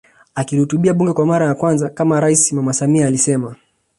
Akilihutubia 0.35 0.93
bunge 0.93 1.13
kwa 1.13 1.25
mara 1.25 1.55
kwanza 1.55 1.89
kama 1.89 2.19
rais 2.19 2.51
Mama 2.53 2.73
Samia 2.73 3.07
alisema 3.07 3.55